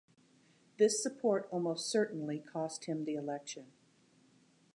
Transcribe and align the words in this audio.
This 0.79 1.03
support 1.03 1.47
almost 1.51 1.87
certainly 1.87 2.39
cost 2.39 2.85
him 2.85 3.05
the 3.05 3.13
election. 3.13 3.67